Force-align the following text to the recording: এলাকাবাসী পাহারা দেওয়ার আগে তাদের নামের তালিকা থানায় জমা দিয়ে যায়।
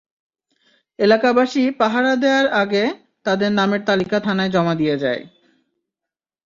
এলাকাবাসী 0.99 1.63
পাহারা 1.79 2.13
দেওয়ার 2.15 2.47
আগে 2.61 2.83
তাদের 3.25 3.51
নামের 3.51 3.81
তালিকা 3.85 4.17
থানায় 4.19 4.51
জমা 4.51 4.73
দিয়ে 4.75 4.95
যায়। 4.97 5.21